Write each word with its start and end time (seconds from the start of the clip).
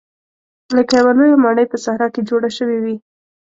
لکه 0.75 0.93
یوه 1.01 1.13
لویه 1.17 1.37
ماڼۍ 1.43 1.65
په 1.69 1.77
صحرا 1.83 2.07
کې 2.13 2.21
جوړه 2.29 2.49
شوې 2.57 2.77
وي. 2.83 2.95